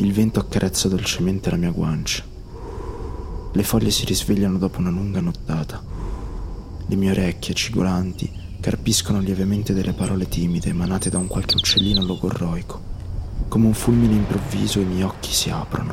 [0.00, 2.22] Il vento accarezza dolcemente la mia guancia.
[3.50, 5.82] Le foglie si risvegliano dopo una lunga nottata.
[6.86, 8.30] Le mie orecchie cigolanti
[8.60, 12.80] carpiscono lievemente delle parole timide emanate da un qualche uccellino logorroico.
[13.48, 15.92] Come un fulmine improvviso i miei occhi si aprono.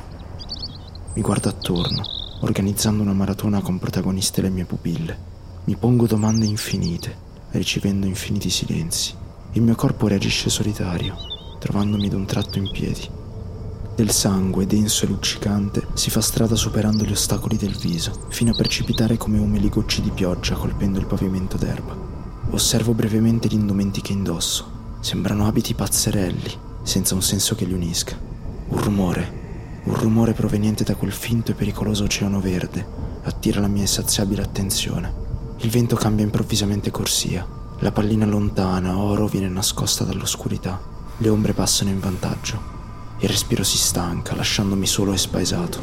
[1.15, 2.03] Mi guardo attorno,
[2.41, 5.17] organizzando una maratona con protagoniste le mie pupille.
[5.63, 7.17] Mi pongo domande infinite,
[7.49, 9.15] ricevendo infiniti silenzi.
[9.53, 11.15] Il mio corpo reagisce solitario,
[11.57, 13.23] trovandomi d'un tratto in piedi.
[13.95, 18.53] Del sangue, denso e luccicante, si fa strada superando gli ostacoli del viso, fino a
[18.53, 21.95] precipitare come umili gocce di pioggia colpendo il pavimento d'erba.
[22.49, 24.97] Osservo brevemente gli indumenti che indosso.
[24.99, 26.51] Sembrano abiti pazzerelli,
[26.83, 28.19] senza un senso che li unisca.
[28.67, 32.85] Un rumore, un rumore proveniente da quel finto e pericoloso oceano verde,
[33.23, 35.13] attira la mia insaziabile attenzione.
[35.59, 37.47] Il vento cambia improvvisamente corsia.
[37.79, 40.81] La pallina lontana, oro, viene nascosta dall'oscurità.
[41.15, 42.74] Le ombre passano in vantaggio.
[43.19, 45.79] Il respiro si stanca, lasciandomi solo e spaesato.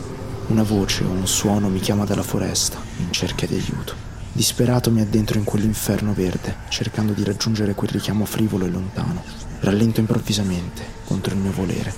[0.48, 3.94] Una voce o un suono mi chiama dalla foresta, in cerca di aiuto.
[4.32, 9.24] Disperato mi addentro in quell'inferno verde, cercando di raggiungere quel richiamo frivolo e lontano.
[9.60, 11.94] Rallento improvvisamente, contro il mio volere.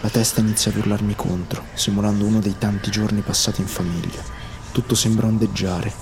[0.00, 4.22] La testa inizia ad urlarmi contro, simulando uno dei tanti giorni passati in famiglia.
[4.72, 5.92] Tutto sembra ondeggiare,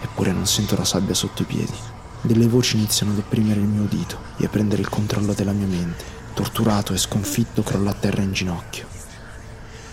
[0.00, 1.74] eppure non sento la sabbia sotto i piedi.
[2.20, 5.66] Delle voci iniziano ad opprimere il mio udito e a prendere il controllo della mia
[5.66, 6.19] mente.
[6.34, 8.86] Torturato e sconfitto crollo a terra in ginocchio.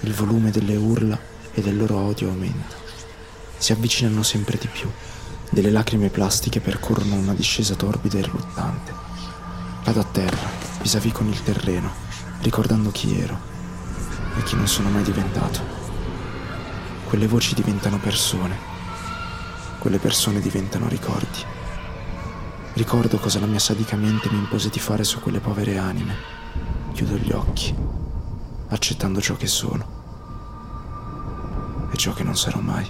[0.02, 1.20] Il volume delle urla
[1.52, 2.76] e del loro odio aumenta.
[3.58, 4.90] Si avvicinano sempre di più.
[5.50, 8.94] Delle lacrime plastiche percorrono una discesa torbida e riluttante.
[9.84, 10.50] Cado a terra,
[10.82, 11.92] vis-à-vis con il terreno,
[12.42, 13.40] ricordando chi ero
[14.38, 15.60] e chi non sono mai diventato.
[17.06, 18.58] Quelle voci diventano persone.
[19.80, 21.57] Quelle persone diventano ricordi.
[22.78, 26.14] Ricordo cosa la mia sadica mente mi impose di fare su quelle povere anime.
[26.94, 27.74] Chiudo gli occhi,
[28.68, 29.96] accettando ciò che sono
[31.92, 32.88] e ciò che non sarò mai.